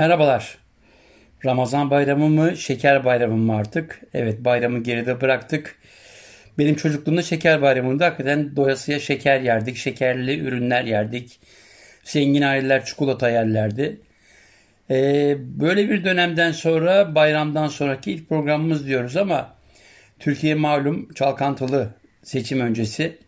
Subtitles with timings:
[0.00, 0.58] Merhabalar.
[1.44, 4.00] Ramazan bayramı mı, şeker bayramı mı artık?
[4.14, 5.78] Evet bayramı geride bıraktık.
[6.58, 9.76] Benim çocukluğumda şeker bayramında hakikaten doyasıya şeker yerdik.
[9.76, 11.40] Şekerli ürünler yerdik.
[12.04, 14.00] Zengin aileler çikolata yerlerdi.
[14.90, 19.54] Ee, böyle bir dönemden sonra bayramdan sonraki ilk programımız diyoruz ama
[20.18, 21.88] Türkiye malum çalkantılı
[22.22, 23.18] seçim öncesi.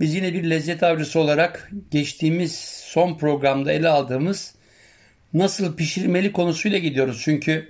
[0.00, 4.61] Biz yine bir lezzet avcısı olarak geçtiğimiz son programda ele aldığımız
[5.34, 7.20] nasıl pişirmeli konusuyla gidiyoruz.
[7.24, 7.68] Çünkü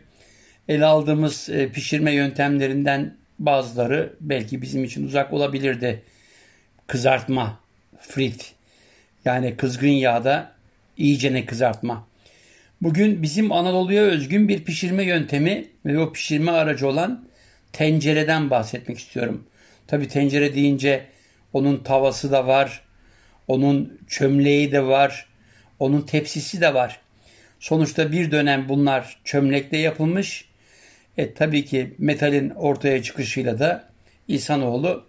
[0.68, 6.02] ele aldığımız e, pişirme yöntemlerinden bazıları belki bizim için uzak olabilirdi.
[6.86, 7.60] Kızartma,
[8.00, 8.54] frit
[9.24, 10.52] yani kızgın yağda
[10.96, 12.06] iyicene kızartma.
[12.82, 17.28] Bugün bizim Anadolu'ya özgün bir pişirme yöntemi ve o pişirme aracı olan
[17.72, 19.46] tencereden bahsetmek istiyorum.
[19.86, 21.06] Tabi tencere deyince
[21.52, 22.82] onun tavası da var,
[23.48, 25.26] onun çömleği de var,
[25.78, 27.00] onun tepsisi de var.
[27.62, 30.48] Sonuçta bir dönem bunlar çömlekle yapılmış.
[31.16, 33.88] E tabii ki metalin ortaya çıkışıyla da
[34.28, 35.06] insanoğlu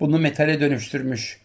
[0.00, 1.40] bunu metale dönüştürmüş.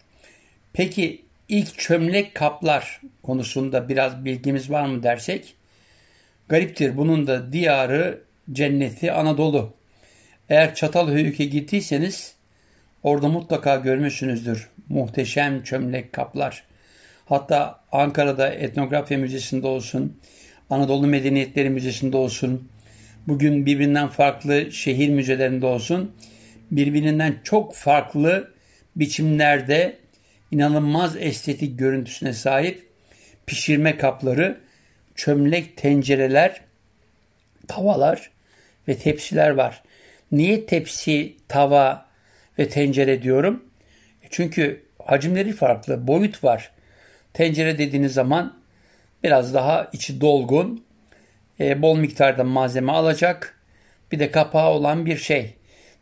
[0.72, 5.54] Peki ilk çömlek kaplar konusunda biraz bilgimiz var mı dersek?
[6.48, 8.20] Gariptir bunun da diyarı
[8.52, 9.74] cenneti Anadolu.
[10.48, 12.34] Eğer Çatalhöyük'e gittiyseniz
[13.02, 16.64] orada mutlaka görmüşsünüzdür muhteşem çömlek kaplar.
[17.26, 20.16] Hatta Ankara'da Etnografya Müzesi'nde olsun,
[20.72, 22.68] Anadolu Medeniyetleri Müzesi'nde olsun,
[23.28, 26.12] bugün birbirinden farklı şehir müzelerinde olsun,
[26.70, 28.54] birbirinden çok farklı
[28.96, 29.96] biçimlerde
[30.50, 32.86] inanılmaz estetik görüntüsüne sahip
[33.46, 34.60] pişirme kapları,
[35.14, 36.60] çömlek tencereler,
[37.68, 38.30] tavalar
[38.88, 39.82] ve tepsiler var.
[40.32, 42.06] Niye tepsi, tava
[42.58, 43.64] ve tencere diyorum?
[44.22, 46.70] E çünkü hacimleri farklı, boyut var.
[47.32, 48.61] Tencere dediğiniz zaman
[49.24, 50.84] biraz daha içi dolgun,
[51.60, 53.58] e, bol miktarda malzeme alacak,
[54.12, 55.54] bir de kapağı olan bir şey.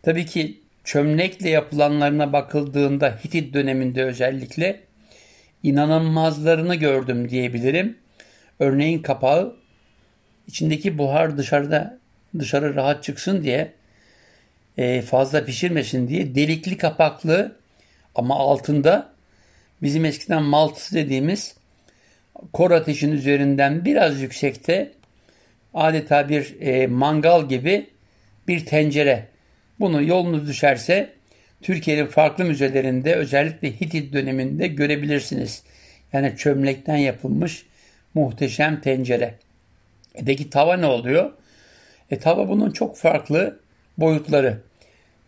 [0.02, 4.80] Tabii ki çömlekle yapılanlarına bakıldığında Hitit döneminde özellikle
[5.62, 7.98] inanılmazlarını gördüm diyebilirim.
[8.58, 9.56] Örneğin kapağı
[10.46, 11.98] içindeki buhar dışarıda
[12.38, 13.72] dışarı rahat çıksın diye
[14.78, 17.56] e, fazla pişirmesin diye delikli kapaklı
[18.14, 19.12] ama altında
[19.82, 21.54] bizim eskiden maltısı dediğimiz
[22.52, 24.92] kor ateşin üzerinden biraz yüksekte
[25.74, 27.86] adeta bir e, mangal gibi
[28.48, 29.26] bir tencere.
[29.80, 31.12] Bunu yolunuz düşerse
[31.62, 35.62] Türkiye'nin farklı müzelerinde özellikle Hitit döneminde görebilirsiniz.
[36.12, 37.66] Yani çömlekten yapılmış
[38.14, 39.34] muhteşem tencere.
[40.14, 41.32] Edeki tava ne oluyor?
[42.10, 43.60] E tava bunun çok farklı
[43.98, 44.60] boyutları.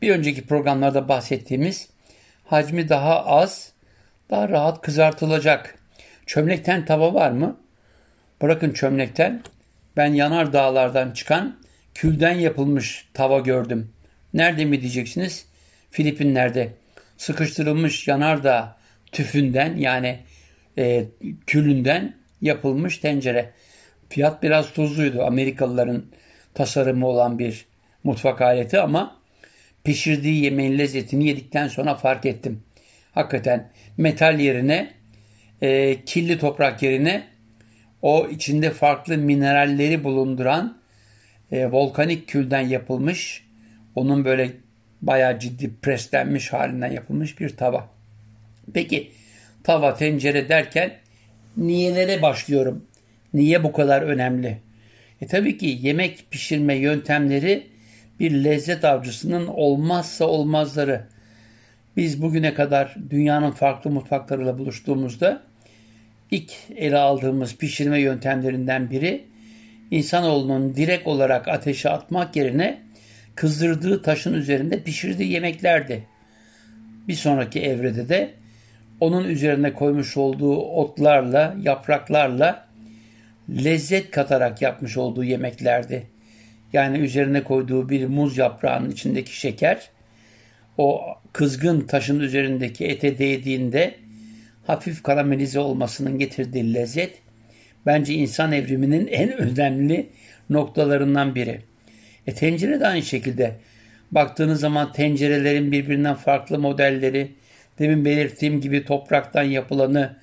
[0.03, 1.89] Bir önceki programlarda bahsettiğimiz
[2.45, 3.73] hacmi daha az,
[4.31, 5.82] daha rahat kızartılacak.
[6.27, 7.61] Çömlekten tava var mı?
[8.43, 9.43] Bırakın çömlekten.
[9.97, 11.59] Ben yanar dağlardan çıkan
[11.95, 13.93] külden yapılmış tava gördüm.
[14.35, 15.47] Nerede mi diyeceksiniz?
[15.91, 16.73] Filipinler'de
[17.17, 18.77] sıkıştırılmış yanardağ
[19.13, 20.19] tüfünden yani
[20.79, 21.05] e,
[21.47, 23.51] külünden yapılmış tencere.
[24.09, 25.23] Fiyat biraz tuzluydu.
[25.23, 26.05] Amerikalıların
[26.55, 27.67] tasarımı olan bir
[28.05, 29.17] mutfak aleti ama
[29.85, 32.63] pişirdiği yemeğin lezzetini yedikten sonra fark ettim.
[33.13, 35.02] Hakikaten metal yerine
[35.63, 37.25] e, kirli toprak yerine
[38.03, 40.79] o içinde farklı mineralleri bulunduran
[41.53, 43.47] e, volkanik külden yapılmış
[43.95, 44.51] onun böyle
[45.03, 47.89] bayağı ciddi preslenmiş halinden yapılmış bir tava.
[48.75, 49.11] Peki
[49.65, 50.93] tava tencere derken
[51.57, 52.87] niyelere başlıyorum.
[53.35, 54.59] Niye bu kadar önemli?
[55.21, 57.67] E tabii ki yemek pişirme yöntemleri
[58.21, 61.07] bir lezzet avcısının olmazsa olmazları.
[61.97, 65.43] Biz bugüne kadar dünyanın farklı mutfaklarıyla buluştuğumuzda
[66.33, 69.25] ilk ele aldığımız pişirme yöntemlerinden biri
[69.91, 72.81] insanoğlunun direkt olarak ateşe atmak yerine
[73.35, 76.05] kızdırdığı taşın üzerinde pişirdiği yemeklerdi.
[77.09, 78.31] Bir sonraki evrede de
[79.01, 82.69] onun üzerine koymuş olduğu otlarla, yapraklarla
[83.49, 86.07] lezzet katarak yapmış olduğu yemeklerdi.
[86.73, 89.91] Yani üzerine koyduğu bir muz yaprağının içindeki şeker
[90.79, 91.03] o
[91.33, 94.02] kızgın taşın üzerindeki ete değdiğinde
[94.67, 97.19] hafif karamelize olmasının getirdiği lezzet
[97.87, 100.07] bence insan evriminin en önemli
[100.51, 101.61] noktalarından biri.
[102.27, 103.57] E tencere de aynı şekilde.
[104.13, 107.33] Baktığınız zaman tencerelerin birbirinden farklı modelleri,
[107.79, 110.17] demin belirttiğim gibi topraktan yapılanı,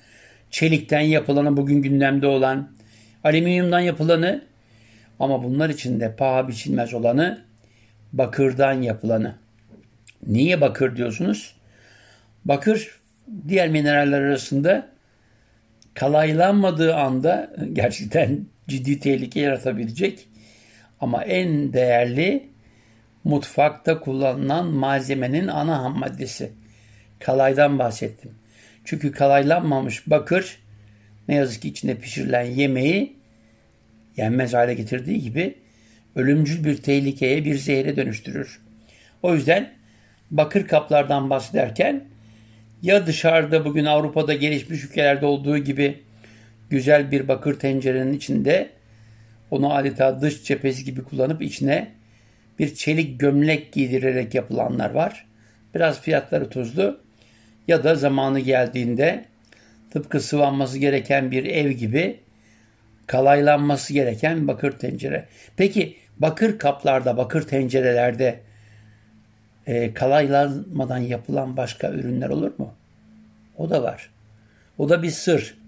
[0.50, 2.70] çelikten yapılanı bugün gündemde olan,
[3.24, 4.44] alüminyumdan yapılanı
[5.20, 7.44] ama bunlar içinde paha biçilmez olanı
[8.12, 9.34] bakırdan yapılanı.
[10.26, 11.54] Niye bakır diyorsunuz?
[12.44, 12.99] Bakır
[13.48, 14.88] diğer mineraller arasında
[15.94, 20.28] kalaylanmadığı anda gerçekten ciddi tehlike yaratabilecek
[21.00, 22.48] ama en değerli
[23.24, 26.52] mutfakta kullanılan malzemenin ana ham maddesi.
[27.18, 28.34] Kalaydan bahsettim.
[28.84, 30.58] Çünkü kalaylanmamış bakır
[31.28, 33.16] ne yazık ki içinde pişirilen yemeği
[34.16, 35.58] yenmez hale getirdiği gibi
[36.16, 38.60] ölümcül bir tehlikeye, bir zehre dönüştürür.
[39.22, 39.72] O yüzden
[40.30, 42.04] bakır kaplardan bahsederken
[42.82, 46.02] ya dışarıda bugün Avrupa'da gelişmiş ülkelerde olduğu gibi
[46.70, 48.70] güzel bir bakır tencerenin içinde
[49.50, 51.90] onu adeta dış cephesi gibi kullanıp içine
[52.58, 55.26] bir çelik gömlek giydirerek yapılanlar var.
[55.74, 57.00] Biraz fiyatları tuzlu
[57.68, 59.24] ya da zamanı geldiğinde
[59.90, 62.20] tıpkı sıvanması gereken bir ev gibi
[63.06, 65.24] kalaylanması gereken bakır tencere.
[65.56, 68.40] Peki bakır kaplarda, bakır tencerelerde
[69.66, 72.74] e, kalaylanmadan yapılan başka ürünler olur mu?
[73.56, 74.10] O da var.
[74.78, 75.58] O da bir sır.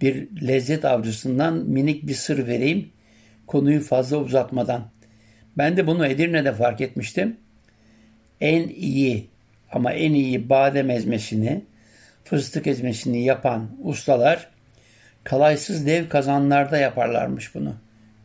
[0.00, 2.90] Bir lezzet avcısından minik bir sır vereyim.
[3.46, 4.88] Konuyu fazla uzatmadan.
[5.58, 7.36] Ben de bunu Edirne'de fark etmiştim.
[8.40, 9.28] En iyi
[9.72, 11.64] ama en iyi badem ezmesini,
[12.24, 14.48] fıstık ezmesini yapan ustalar
[15.24, 17.74] kalaysız dev kazanlarda yaparlarmış bunu.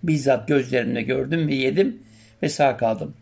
[0.04, 2.04] Bizzat gözlerimle gördüm ve yedim
[2.44, 3.14] ve sağ kaldım.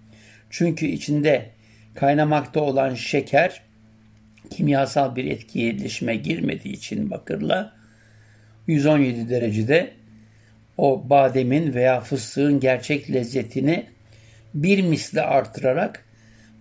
[0.49, 1.49] Çünkü içinde
[1.95, 3.61] kaynamakta olan şeker
[4.49, 7.73] kimyasal bir etkileşime girmediği için bakırla
[8.67, 9.91] 117 derecede
[10.77, 13.85] o bademin veya fıstığın gerçek lezzetini
[14.53, 16.05] bir misli artırarak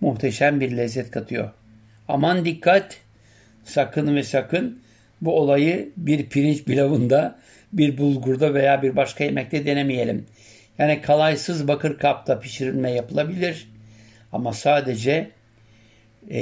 [0.01, 1.51] muhteşem bir lezzet katıyor.
[2.07, 2.97] Aman dikkat!
[3.63, 4.81] Sakın ve sakın
[5.21, 7.39] bu olayı bir pirinç pilavında,
[7.73, 10.25] bir bulgurda veya bir başka yemekte denemeyelim.
[10.77, 13.68] Yani kalaysız bakır kapta pişirilme yapılabilir
[14.31, 15.31] ama sadece
[16.29, 16.41] e,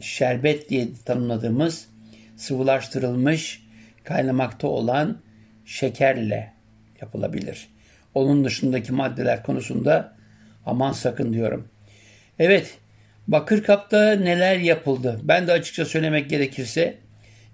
[0.00, 1.88] şerbet diye tanımladığımız
[2.36, 3.62] sıvılaştırılmış
[4.04, 5.18] kaynamakta olan
[5.64, 6.52] şekerle
[7.00, 7.68] yapılabilir.
[8.14, 10.16] Onun dışındaki maddeler konusunda
[10.66, 11.68] aman sakın diyorum.
[12.38, 12.78] Evet,
[13.28, 15.20] bakır kapta neler yapıldı?
[15.22, 16.98] Ben de açıkça söylemek gerekirse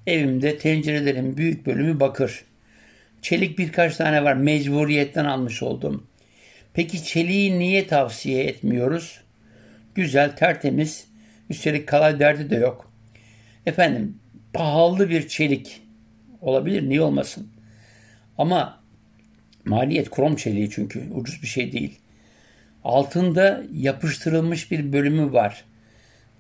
[0.07, 2.45] evimde tencerelerin büyük bölümü bakır.
[3.23, 6.07] Çelik birkaç tane var mecburiyetten almış oldum.
[6.75, 9.24] Peki çeliği niye tavsiye etmiyoruz?
[9.95, 11.09] Güzel, tertemiz,
[11.51, 12.93] üstelik kalay derdi de yok.
[13.67, 14.19] Efendim,
[14.53, 15.83] pahalı bir çelik
[16.41, 17.49] olabilir, niye olmasın?
[18.39, 18.81] Ama
[19.65, 21.99] maliyet krom çeliği çünkü ucuz bir şey değil.
[22.85, 25.65] Altında yapıştırılmış bir bölümü var.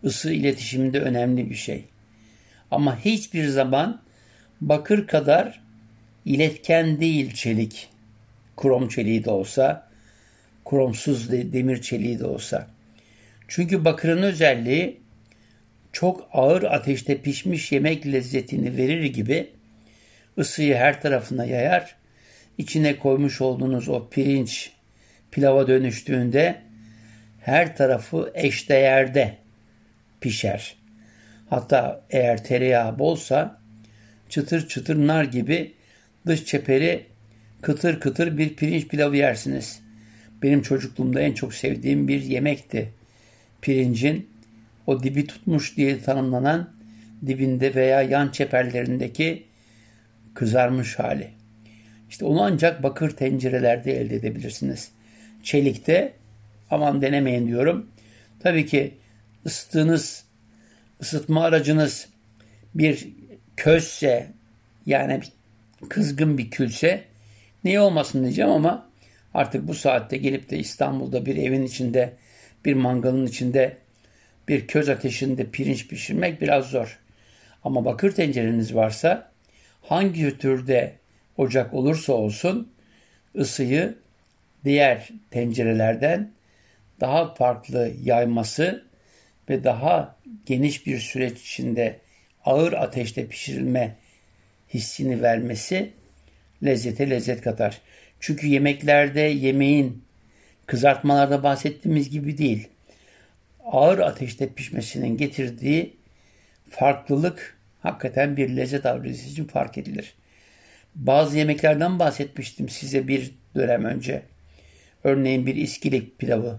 [0.02, 1.84] Isı iletişiminde önemli bir şey.
[2.70, 4.02] Ama hiçbir zaman
[4.60, 5.60] bakır kadar
[6.24, 7.88] iletken değil çelik.
[8.56, 9.88] Krom çeliği de olsa,
[10.64, 12.73] kromsuz demir çeliği de olsa.
[13.54, 15.00] Çünkü bakırın özelliği
[15.92, 19.50] çok ağır ateşte pişmiş yemek lezzetini verir gibi
[20.38, 21.96] ısıyı her tarafına yayar.
[22.58, 24.70] İçine koymuş olduğunuz o pirinç
[25.30, 26.60] pilava dönüştüğünde
[27.40, 29.36] her tarafı eşdeğerde
[30.20, 30.76] pişer.
[31.50, 33.60] Hatta eğer tereyağı bolsa
[34.28, 35.74] çıtır çıtır nar gibi
[36.26, 37.06] dış çeperi
[37.62, 39.80] kıtır kıtır bir pirinç pilavı yersiniz.
[40.42, 43.03] Benim çocukluğumda en çok sevdiğim bir yemekti.
[43.64, 44.28] Pirincin
[44.86, 46.70] o dibi tutmuş diye tanımlanan
[47.26, 49.44] dibinde veya yan çeperlerindeki
[50.34, 51.30] kızarmış hali.
[52.10, 54.90] İşte onu ancak bakır tencerelerde elde edebilirsiniz.
[55.42, 56.12] Çelikte
[56.70, 57.86] aman denemeyin diyorum.
[58.40, 58.94] Tabii ki
[59.46, 60.24] ısıttığınız
[61.00, 62.08] ısıtma aracınız
[62.74, 63.08] bir
[63.56, 64.26] közse
[64.86, 65.20] yani
[65.88, 67.04] kızgın bir külse
[67.64, 68.88] niye olmasın diyeceğim ama
[69.34, 72.12] artık bu saatte gelip de İstanbul'da bir evin içinde
[72.64, 73.76] bir mangalın içinde
[74.48, 76.98] bir köz ateşinde pirinç pişirmek biraz zor.
[77.64, 79.32] Ama bakır tencereniz varsa
[79.82, 80.92] hangi türde
[81.36, 82.72] ocak olursa olsun
[83.36, 83.94] ısıyı
[84.64, 86.32] diğer tencerelerden
[87.00, 88.84] daha farklı yayması
[89.48, 90.16] ve daha
[90.46, 92.00] geniş bir süreç içinde
[92.44, 93.96] ağır ateşte pişirilme
[94.74, 95.90] hissini vermesi
[96.64, 97.80] lezzete lezzet katar.
[98.20, 100.03] Çünkü yemeklerde yemeğin
[100.66, 102.68] kızartmalarda bahsettiğimiz gibi değil.
[103.64, 105.96] Ağır ateşte pişmesinin getirdiği
[106.70, 110.14] farklılık hakikaten bir lezzet avresi için fark edilir.
[110.94, 114.22] Bazı yemeklerden bahsetmiştim size bir dönem önce.
[115.04, 116.58] Örneğin bir iskilik pilavı,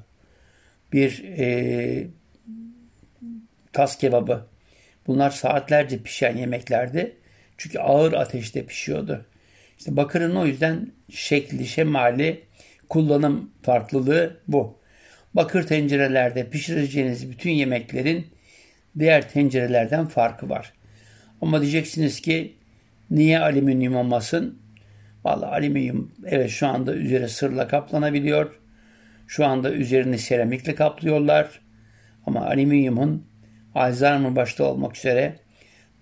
[0.94, 2.08] bir e,
[3.74, 4.46] tas kebabı.
[5.08, 7.16] Bunlar saatlerce pişen yemeklerdi.
[7.58, 9.26] Çünkü ağır ateşte pişiyordu.
[9.78, 12.44] İşte bakırın o yüzden şekli, şemali,
[12.89, 14.80] kullanım farklılığı bu.
[15.34, 18.27] Bakır tencerelerde pişireceğiniz bütün yemeklerin
[19.00, 20.74] diğer tencerelerden farkı var.
[21.42, 22.56] Ama diyeceksiniz ki
[23.12, 24.60] niye alüminyum olmasın?
[25.25, 28.60] Vallahi alüminyum evet şu anda üzeri sırla kaplanabiliyor.
[29.27, 31.62] Şu anda üzerini seramikle kaplıyorlar.
[32.25, 33.27] Ama alüminyumun
[33.75, 35.39] Alzheimer başta olmak üzere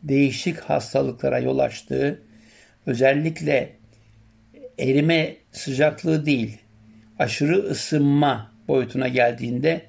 [0.03, 2.21] değişik hastalıklara yol açtığı
[2.85, 3.75] özellikle
[4.79, 6.57] erime sıcaklığı değil
[7.23, 9.81] aşırı ısınma boyutuna geldiğinde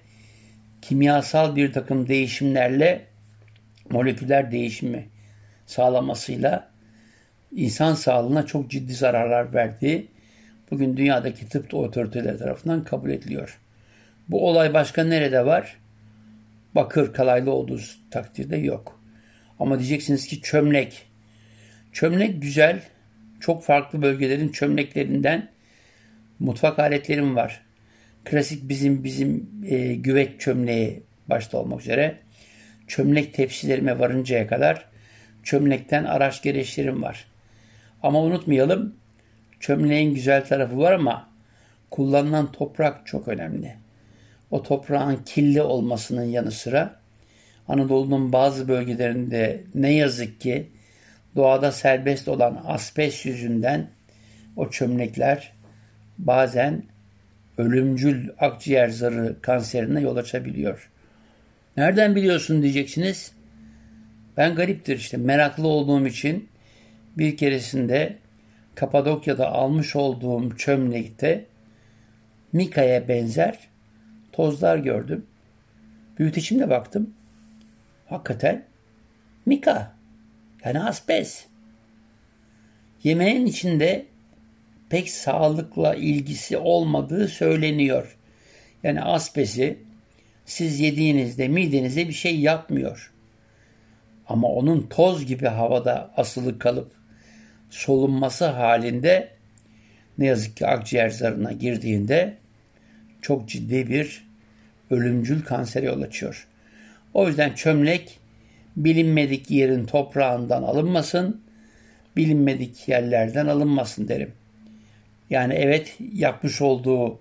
[0.83, 3.05] kimyasal bir takım değişimlerle
[3.91, 5.09] moleküler değişimi
[5.67, 6.71] sağlamasıyla
[7.53, 10.09] insan sağlığına çok ciddi zararlar verdiği
[10.71, 13.61] bugün dünyadaki tıp otoriteleri tarafından kabul ediliyor.
[14.29, 15.77] Bu olay başka nerede var?
[16.75, 19.01] Bakır kalaylı olduğu takdirde yok.
[19.59, 21.07] Ama diyeceksiniz ki çömlek.
[21.93, 22.83] Çömlek güzel.
[23.41, 25.54] Çok farklı bölgelerin çömleklerinden
[26.39, 27.63] mutfak aletlerim var.
[28.25, 32.19] Klasik bizim bizim e, güveç çömleği başta olmak üzere
[32.89, 34.87] çömlek tepsilerime varıncaya kadar
[35.43, 37.27] çömlekten araç gereçlerim var.
[38.03, 38.97] Ama unutmayalım
[39.61, 41.29] çömleğin güzel tarafı var ama
[41.91, 43.75] kullanılan toprak çok önemli.
[44.51, 47.01] O toprağın kirli olmasının yanı sıra
[47.69, 50.71] Anadolu'nun bazı bölgelerinde ne yazık ki
[51.37, 53.91] doğada serbest olan asbest yüzünden
[54.57, 55.53] o çömlekler
[56.19, 56.83] bazen
[57.59, 60.91] ölümcül akciğer zarı kanserine yol açabiliyor.
[61.77, 63.33] Nereden biliyorsun diyeceksiniz.
[64.37, 66.49] Ben gariptir işte meraklı olduğum için
[67.19, 68.17] bir keresinde
[68.75, 71.47] Kapadokya'da almış olduğum çömlekte
[72.53, 73.59] Mika'ya benzer
[74.33, 75.27] tozlar gördüm.
[76.19, 77.15] Büyüteçimle baktım.
[78.07, 78.65] Hakikaten
[79.47, 79.93] Mika.
[80.65, 81.47] Yani asbest.
[83.03, 84.07] Yemeğin içinde
[84.91, 88.17] pek sağlıkla ilgisi olmadığı söyleniyor.
[88.83, 89.79] Yani asbesi
[90.47, 93.13] siz yediğinizde midenize bir şey yapmıyor.
[94.29, 96.93] Ama onun toz gibi havada asılı kalıp
[97.71, 99.29] solunması halinde
[100.19, 102.37] ne yazık ki akciğer zarına girdiğinde
[103.23, 104.27] çok ciddi bir
[104.91, 106.47] ölümcül kansere yol açıyor.
[107.15, 108.19] O yüzden çömlek
[108.77, 111.41] bilinmedik yerin toprağından alınmasın,
[112.17, 114.33] bilinmedik yerlerden alınmasın derim.
[115.31, 117.21] Yani evet yapmış olduğu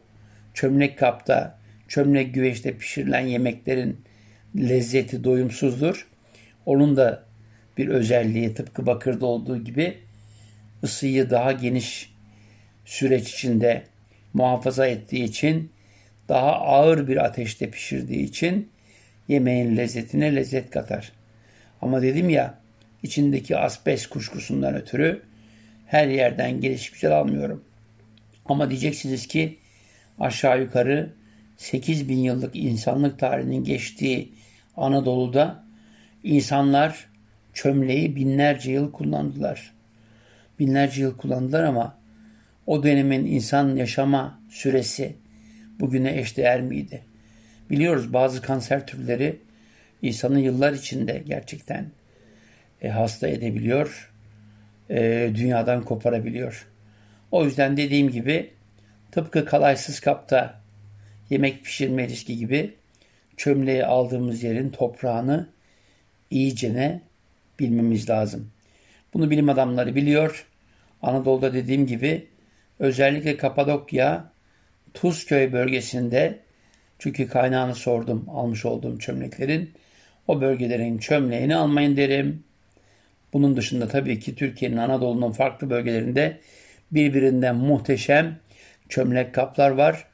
[0.54, 4.02] çömlek kapta, çömlek güveçte pişirilen yemeklerin
[4.56, 6.08] lezzeti doyumsuzdur.
[6.66, 7.24] Onun da
[7.78, 9.98] bir özelliği tıpkı bakırda olduğu gibi
[10.84, 12.14] ısıyı daha geniş
[12.86, 13.84] süreç içinde
[14.34, 15.72] muhafaza ettiği için
[16.30, 18.70] daha ağır bir ateşte pişirdiği için
[19.28, 21.12] yemeğin lezzetine lezzet katar.
[21.82, 22.60] Ama dedim ya
[23.04, 25.22] içindeki asbest kuşkusundan ötürü
[25.86, 27.64] her yerden geliş güzel almıyorum.
[28.46, 29.58] Ama diyeceksiniz ki
[30.20, 31.14] aşağı yukarı
[31.58, 34.34] 8 bin yıllık insanlık tarihinin geçtiği
[34.78, 35.64] Anadolu'da
[36.24, 37.10] insanlar
[37.54, 39.74] çömleği binlerce yıl kullandılar.
[40.60, 41.98] Binlerce yıl kullandılar ama
[42.68, 45.16] o dönemin insan yaşama süresi
[45.80, 47.02] bugüne eşdeğer miydi?
[47.70, 49.40] Biliyoruz bazı kanser türleri
[50.02, 51.86] insanı yıllar içinde gerçekten
[52.82, 54.12] e, hasta edebiliyor,
[54.90, 56.68] e, dünyadan koparabiliyor.
[57.34, 58.50] O yüzden dediğim gibi
[59.12, 60.62] tıpkı kalaysız kapta
[61.30, 62.74] yemek pişirme riski gibi
[63.38, 65.50] çömleği aldığımız yerin toprağını
[66.30, 67.02] iyicene
[67.60, 68.52] bilmemiz lazım.
[69.14, 70.48] Bunu bilim adamları biliyor.
[71.02, 72.28] Anadolu'da dediğim gibi
[72.80, 74.32] özellikle Kapadokya,
[74.94, 76.40] Tuzköy bölgesinde
[77.00, 79.72] çünkü kaynağını sordum almış olduğum çömleklerin.
[80.28, 82.44] O bölgelerin çömleğini almayın derim.
[83.34, 86.40] Bunun dışında tabii ki Türkiye'nin Anadolu'nun farklı bölgelerinde
[86.94, 88.40] birbirinden muhteşem
[88.90, 90.06] çömlek kaplar var.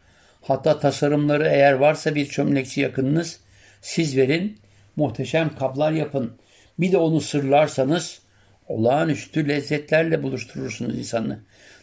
[0.42, 3.40] Hatta tasarımları eğer varsa bir çömlekçi yakınınız
[3.82, 4.58] siz verin
[4.96, 6.34] muhteşem kaplar yapın.
[6.80, 8.22] Bir de onu sırlarsanız
[8.68, 11.40] olağanüstü lezzetlerle buluşturursunuz insanı.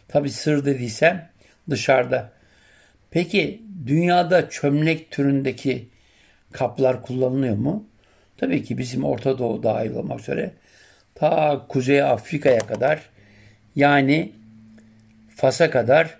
[0.08, 1.28] Tabi sır dediysem
[1.70, 2.32] dışarıda.
[3.10, 5.88] Peki dünyada çömlek türündeki
[6.52, 7.88] kaplar kullanılıyor mu?
[8.36, 10.52] Tabii ki bizim Orta Doğu dahil olmak üzere
[11.14, 13.00] ta Kuzey Afrika'ya kadar
[13.76, 14.32] yani
[15.36, 16.18] Fas'a kadar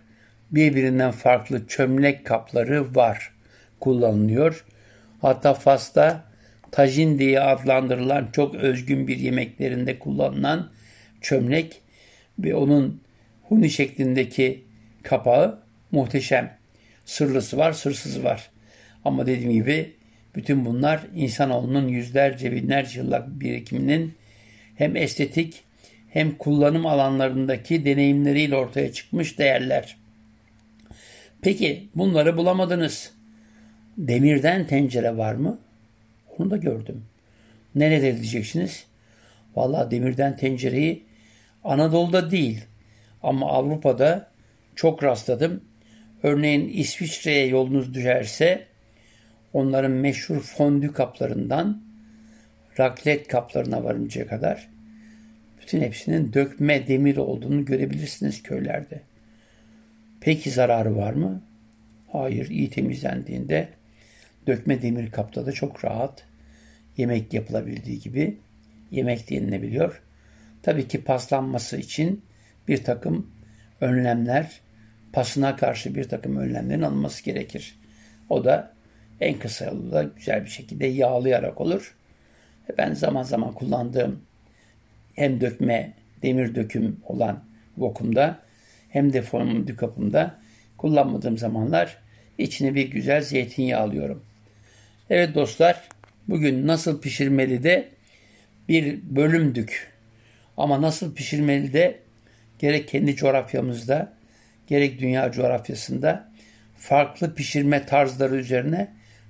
[0.51, 3.33] birbirinden farklı çömlek kapları var,
[3.81, 4.65] kullanılıyor.
[5.21, 6.25] Hatta Fas'ta
[6.71, 10.71] tajin diye adlandırılan çok özgün bir yemeklerinde kullanılan
[11.21, 11.83] çömlek
[12.39, 13.01] ve onun
[13.43, 14.65] huni şeklindeki
[15.03, 16.57] kapağı muhteşem.
[17.05, 18.51] Sırlısı var, sırsızı var.
[19.05, 19.95] Ama dediğim gibi
[20.35, 24.15] bütün bunlar insanoğlunun yüzlerce binlerce yıllık birikiminin
[24.75, 25.66] hem estetik
[26.09, 29.97] hem kullanım alanlarındaki deneyimleriyle ortaya çıkmış değerler.
[31.43, 33.13] Peki bunları bulamadınız.
[33.99, 35.59] Demirden tencere var mı?
[36.39, 37.05] Onu da gördüm.
[37.75, 38.85] Nerede diyeceksiniz?
[39.57, 41.05] Valla demirden tencereyi
[41.65, 42.65] Anadolu'da değil
[43.23, 44.31] Ama Avrupa'da
[44.75, 45.65] çok rastladım.
[46.23, 48.67] Örneğin İsviçre'ye yolunuz düşerse
[49.53, 51.83] onların meşhur fondü kaplarından
[52.79, 54.76] raklet kaplarına varıncaya kadar
[55.67, 59.01] bütün hepsinin dökme demir olduğunu görebilirsiniz köylerde.
[60.21, 61.43] Peki zararı var mı?
[62.13, 63.69] Hayır, iyi temizlendiğinde
[64.47, 66.25] dökme demir kapta da çok rahat
[66.97, 68.39] yemek yapılabildiği gibi
[68.91, 70.03] yemek yenilebiliyor.
[70.63, 72.23] Tabii ki paslanması için
[72.69, 73.31] bir takım
[73.81, 74.61] önlemler,
[75.13, 77.79] pasına karşı bir takım önlemlerin alınması gerekir.
[78.29, 78.73] O da
[79.21, 81.97] en kısa yolda güzel bir şekilde yağlayarak olur.
[82.79, 84.27] Ben zaman zaman kullandığım
[85.17, 85.93] hem dökme,
[86.23, 87.45] demir döküm olan
[87.79, 88.39] vokumda
[88.89, 90.39] hem de fondü kapımda
[90.77, 91.99] kullanmadığım zamanlar
[92.39, 94.25] içine bir güzel zeytinyağı alıyorum.
[95.11, 95.89] Evet dostlar,
[96.29, 97.89] bugün nasıl pişirmeli de
[98.69, 99.93] bir bölümdük.
[100.57, 101.99] Ama nasıl pişirmeli de
[102.59, 104.13] gerek kendi coğrafyamızda
[104.67, 106.33] gerek dünya coğrafyasında
[106.77, 108.89] farklı pişirme tarzları üzerine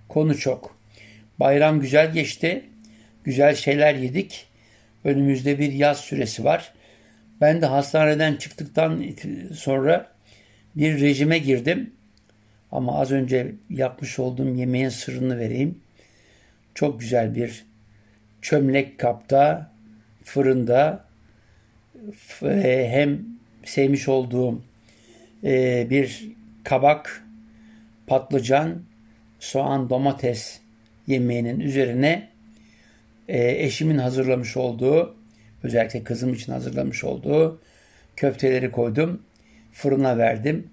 [0.08, 0.78] konu çok.
[1.40, 2.64] Bayram güzel geçti.
[3.24, 4.46] Güzel şeyler yedik.
[5.06, 6.72] Önümüzde bir yaz süresi var.
[7.40, 9.04] Ben de hastaneden çıktıktan
[9.54, 10.12] sonra
[10.76, 11.90] bir rejime girdim.
[12.72, 15.80] Ama az önce yapmış olduğum yemeğin sırrını vereyim.
[16.74, 17.64] Çok güzel bir
[18.42, 19.72] çömlek kapta,
[20.24, 21.04] fırında
[22.60, 23.24] hem
[23.64, 24.62] sevmiş olduğum
[25.44, 26.28] e, bir
[26.64, 27.24] kabak,
[28.06, 28.82] patlıcan,
[29.40, 30.60] soğan, domates
[31.06, 32.35] yemeğinin üzerine
[33.28, 35.16] e, eşimin hazırlamış olduğu,
[35.62, 37.60] özellikle kızım için hazırlamış olduğu
[38.16, 39.22] köfteleri koydum.
[39.72, 40.70] Fırına verdim.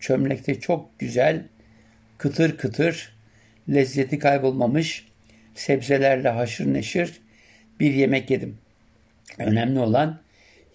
[0.00, 1.44] Çömlekte çok güzel,
[2.18, 3.16] kıtır kıtır,
[3.68, 5.08] lezzeti kaybolmamış,
[5.54, 7.20] sebzelerle haşır neşir
[7.80, 8.58] bir yemek yedim.
[9.38, 10.20] Önemli olan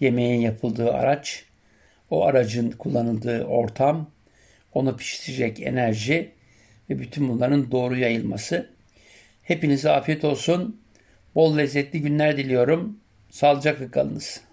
[0.00, 1.44] yemeğin yapıldığı araç,
[2.10, 4.10] o aracın kullanıldığı ortam,
[4.72, 6.32] onu pişirecek enerji
[6.90, 8.70] ve bütün bunların doğru yayılması.
[9.42, 10.80] Hepinize afiyet olsun.
[11.36, 13.00] Bol lezzetli günler diliyorum.
[13.30, 14.45] Sağlıcakla kalınız.